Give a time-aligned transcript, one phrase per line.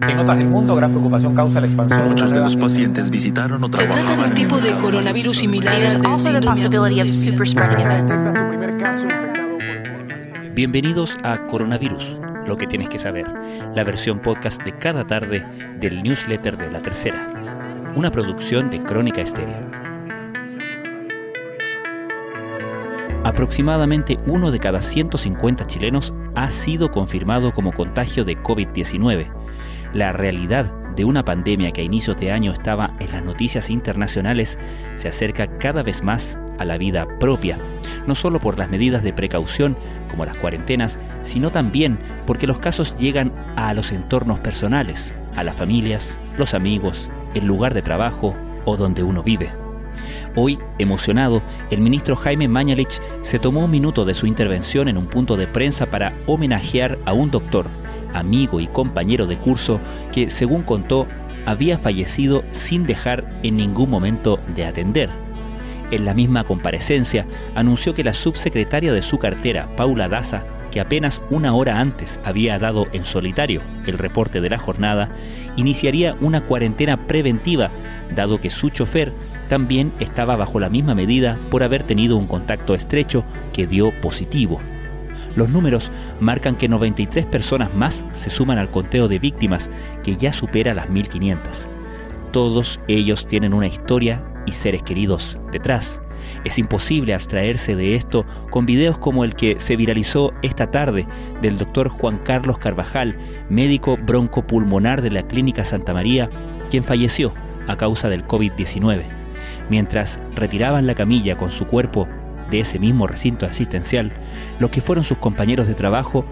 [0.00, 3.66] En otras del mundo, gran preocupación causa la expansión Muchos de los pacientes visitaron o
[3.66, 7.26] Se trata de trabajaban un tipo de coronavirus similar al coronavirus.
[10.54, 12.16] Bienvenidos a Coronavirus,
[12.46, 13.26] lo que tienes que saber,
[13.74, 15.44] la versión podcast de cada tarde
[15.80, 19.66] del newsletter de La Tercera, una producción de Crónica Estéreo.
[23.24, 29.26] Aproximadamente uno de cada 150 chilenos ha sido confirmado como contagio de COVID-19.
[29.94, 34.58] La realidad de una pandemia que a inicios de año estaba en las noticias internacionales
[34.96, 37.58] se acerca cada vez más a la vida propia,
[38.06, 39.76] no solo por las medidas de precaución
[40.10, 45.54] como las cuarentenas, sino también porque los casos llegan a los entornos personales, a las
[45.54, 49.50] familias, los amigos, el lugar de trabajo o donde uno vive.
[50.34, 55.06] Hoy, emocionado, el ministro Jaime Mañalich se tomó un minuto de su intervención en un
[55.06, 57.66] punto de prensa para homenajear a un doctor,
[58.14, 59.80] amigo y compañero de curso
[60.12, 61.06] que, según contó,
[61.46, 65.08] había fallecido sin dejar en ningún momento de atender.
[65.90, 71.22] En la misma comparecencia, anunció que la subsecretaria de su cartera, Paula Daza, que apenas
[71.30, 75.08] una hora antes había dado en solitario el reporte de la jornada,
[75.56, 77.70] iniciaría una cuarentena preventiva,
[78.14, 79.12] dado que su chofer
[79.48, 83.24] también estaba bajo la misma medida por haber tenido un contacto estrecho
[83.54, 84.60] que dio positivo.
[85.36, 85.90] Los números
[86.20, 89.70] marcan que 93 personas más se suman al conteo de víctimas,
[90.02, 91.66] que ya supera las 1500.
[92.32, 96.00] Todos ellos tienen una historia y seres queridos detrás.
[96.44, 101.06] Es imposible abstraerse de esto con videos como el que se viralizó esta tarde
[101.40, 103.16] del doctor Juan Carlos Carvajal,
[103.48, 106.28] médico broncopulmonar de la Clínica Santa María,
[106.70, 107.32] quien falleció
[107.66, 109.02] a causa del COVID-19.
[109.70, 112.06] Mientras retiraban la camilla con su cuerpo
[112.50, 114.12] de ese mismo recinto asistencial,
[114.58, 116.24] los que fueron sus compañeros de trabajo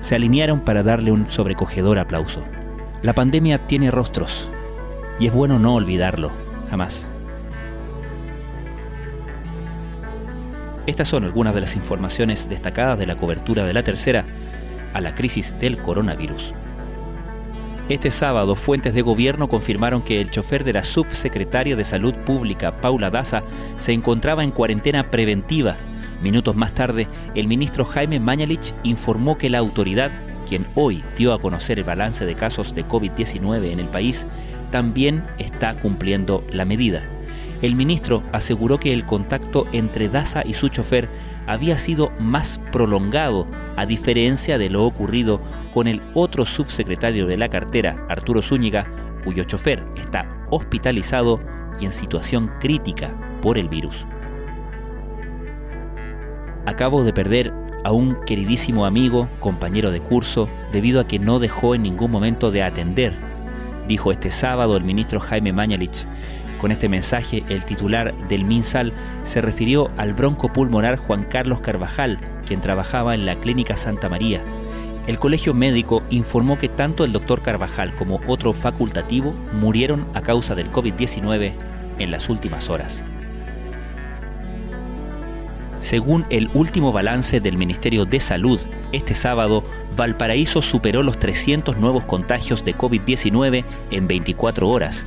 [0.00, 2.42] se alinearon para darle un sobrecogedor aplauso.
[3.02, 4.48] La pandemia tiene rostros
[5.18, 6.30] y es bueno no olvidarlo,
[6.70, 7.10] jamás.
[10.86, 14.24] Estas son algunas de las informaciones destacadas de la cobertura de la tercera
[14.94, 16.54] a la crisis del coronavirus.
[17.88, 22.80] Este sábado, fuentes de gobierno confirmaron que el chofer de la subsecretaria de Salud Pública,
[22.80, 23.44] Paula Daza,
[23.78, 25.76] se encontraba en cuarentena preventiva.
[26.20, 30.10] Minutos más tarde, el ministro Jaime Mañalich informó que la autoridad,
[30.48, 34.26] quien hoy dio a conocer el balance de casos de COVID-19 en el país,
[34.72, 37.04] también está cumpliendo la medida.
[37.62, 41.08] El ministro aseguró que el contacto entre Daza y su chofer
[41.46, 43.46] había sido más prolongado,
[43.76, 45.40] a diferencia de lo ocurrido
[45.72, 48.86] con el otro subsecretario de la cartera, Arturo Zúñiga,
[49.24, 51.40] cuyo chofer está hospitalizado
[51.80, 54.06] y en situación crítica por el virus.
[56.66, 57.52] Acabo de perder
[57.84, 62.50] a un queridísimo amigo, compañero de curso, debido a que no dejó en ningún momento
[62.50, 63.16] de atender,
[63.86, 66.04] dijo este sábado el ministro Jaime Mañalich.
[66.58, 68.92] Con este mensaje, el titular del MinSal
[69.24, 74.42] se refirió al broncopulmonar Juan Carlos Carvajal, quien trabajaba en la Clínica Santa María.
[75.06, 80.54] El colegio médico informó que tanto el doctor Carvajal como otro facultativo murieron a causa
[80.54, 81.52] del COVID-19
[81.98, 83.02] en las últimas horas.
[85.80, 89.62] Según el último balance del Ministerio de Salud, este sábado,
[89.94, 95.06] Valparaíso superó los 300 nuevos contagios de COVID-19 en 24 horas.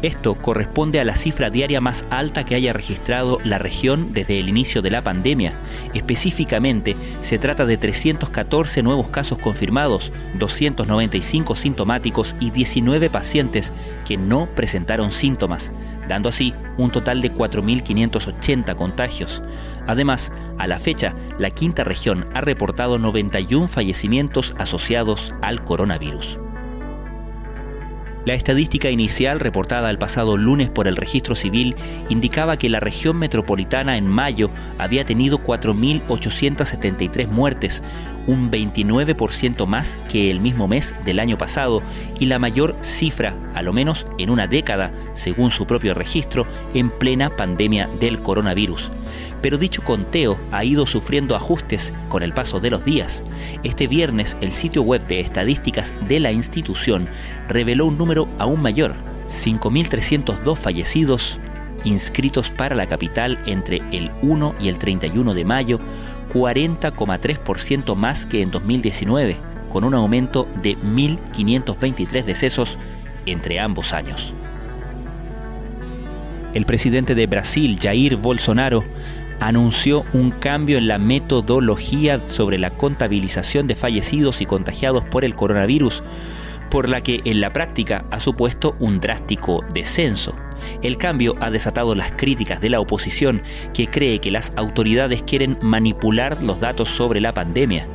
[0.00, 4.48] Esto corresponde a la cifra diaria más alta que haya registrado la región desde el
[4.48, 5.54] inicio de la pandemia.
[5.92, 13.72] Específicamente, se trata de 314 nuevos casos confirmados, 295 sintomáticos y 19 pacientes
[14.06, 15.72] que no presentaron síntomas,
[16.08, 19.42] dando así un total de 4.580 contagios.
[19.88, 26.38] Además, a la fecha, la quinta región ha reportado 91 fallecimientos asociados al coronavirus.
[28.24, 31.76] La estadística inicial reportada el pasado lunes por el registro civil
[32.08, 37.82] indicaba que la región metropolitana en mayo había tenido 4.873 muertes,
[38.28, 41.82] un 29% más que el mismo mes del año pasado
[42.20, 46.90] y la mayor cifra, a lo menos en una década, según su propio registro, en
[46.90, 48.92] plena pandemia del coronavirus
[49.40, 53.22] pero dicho conteo ha ido sufriendo ajustes con el paso de los días.
[53.62, 57.08] Este viernes el sitio web de estadísticas de la institución
[57.48, 58.94] reveló un número aún mayor,
[59.28, 61.38] 5.302 fallecidos
[61.84, 65.78] inscritos para la capital entre el 1 y el 31 de mayo,
[66.32, 69.36] 40,3% más que en 2019,
[69.68, 72.78] con un aumento de 1.523 decesos
[73.26, 74.32] entre ambos años.
[76.54, 78.82] El presidente de Brasil, Jair Bolsonaro,
[79.40, 85.34] anunció un cambio en la metodología sobre la contabilización de fallecidos y contagiados por el
[85.34, 86.02] coronavirus.
[86.70, 90.34] por la que en la práctica ha supuesto un drástico descenso.
[90.82, 93.42] El cambio ha desatado las críticas de la oposición
[93.74, 97.86] que cree que las autoridades quieren manipular los datos sobre la pandemia.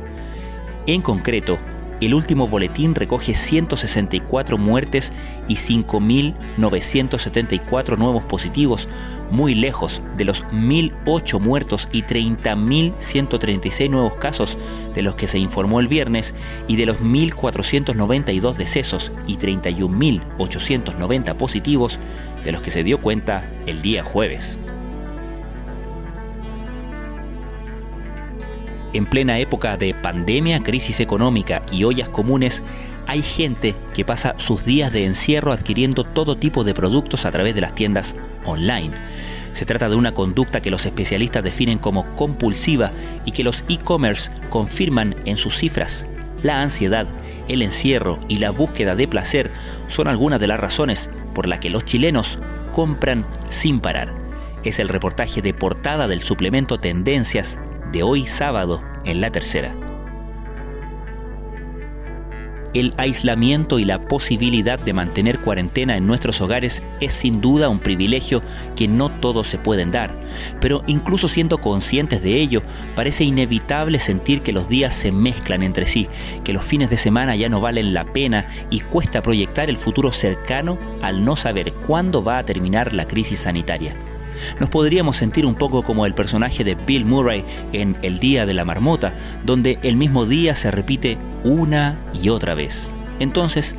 [0.86, 1.58] En concreto,
[2.06, 5.12] el último boletín recoge 164 muertes
[5.48, 8.88] y 5.974 nuevos positivos,
[9.30, 14.56] muy lejos de los 1.008 muertos y 30.136 nuevos casos
[14.94, 16.34] de los que se informó el viernes
[16.68, 21.98] y de los 1.492 decesos y 31.890 positivos
[22.44, 24.56] de los que se dio cuenta el día jueves.
[28.94, 32.62] En plena época de pandemia, crisis económica y ollas comunes,
[33.08, 37.56] hay gente que pasa sus días de encierro adquiriendo todo tipo de productos a través
[37.56, 38.14] de las tiendas
[38.44, 38.94] online.
[39.52, 42.92] Se trata de una conducta que los especialistas definen como compulsiva
[43.24, 46.06] y que los e-commerce confirman en sus cifras.
[46.44, 47.08] La ansiedad,
[47.48, 49.50] el encierro y la búsqueda de placer
[49.88, 52.38] son algunas de las razones por las que los chilenos
[52.72, 54.14] compran sin parar.
[54.62, 57.58] Es el reportaje de portada del suplemento Tendencias
[57.94, 59.72] de hoy sábado en la tercera.
[62.74, 67.78] El aislamiento y la posibilidad de mantener cuarentena en nuestros hogares es sin duda un
[67.78, 68.42] privilegio
[68.74, 70.12] que no todos se pueden dar,
[70.60, 72.62] pero incluso siendo conscientes de ello,
[72.96, 76.08] parece inevitable sentir que los días se mezclan entre sí,
[76.42, 80.10] que los fines de semana ya no valen la pena y cuesta proyectar el futuro
[80.10, 83.94] cercano al no saber cuándo va a terminar la crisis sanitaria
[84.60, 88.54] nos podríamos sentir un poco como el personaje de Bill Murray en El Día de
[88.54, 89.14] la Marmota,
[89.44, 92.90] donde el mismo día se repite una y otra vez.
[93.20, 93.74] Entonces,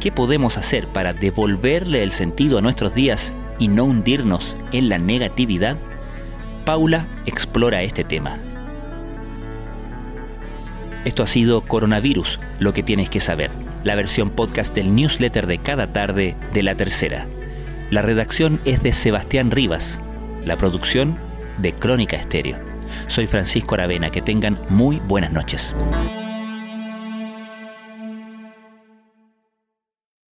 [0.00, 4.98] ¿qué podemos hacer para devolverle el sentido a nuestros días y no hundirnos en la
[4.98, 5.76] negatividad?
[6.64, 8.38] Paula explora este tema.
[11.04, 13.50] Esto ha sido Coronavirus, lo que tienes que saber,
[13.84, 17.26] la versión podcast del newsletter de cada tarde de la tercera.
[17.94, 20.00] La redacción es de Sebastián Rivas,
[20.44, 21.14] la producción
[21.58, 22.58] de Crónica Estéreo.
[23.06, 25.76] Soy Francisco Aravena, que tengan muy buenas noches.